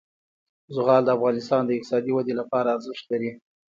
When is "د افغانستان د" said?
1.05-1.69